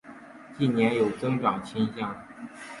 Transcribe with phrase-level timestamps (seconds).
[0.57, 2.25] 近年有增长倾向。